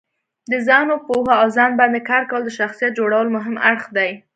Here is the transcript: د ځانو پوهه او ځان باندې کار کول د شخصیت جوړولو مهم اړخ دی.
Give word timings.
د 0.51 0.53
ځانو 0.67 0.95
پوهه 1.07 1.33
او 1.41 1.47
ځان 1.57 1.71
باندې 1.79 1.99
کار 2.09 2.23
کول 2.29 2.41
د 2.45 2.49
شخصیت 2.59 2.91
جوړولو 2.99 3.33
مهم 3.37 3.55
اړخ 3.69 3.83
دی. 3.97 4.11